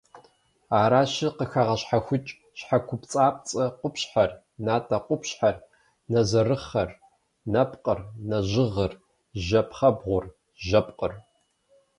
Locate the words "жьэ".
9.45-9.61